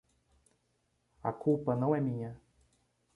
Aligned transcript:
A 1.21 1.31
culpa 1.31 1.75
não 1.75 1.93
é 1.95 2.01
minha. 2.01 2.35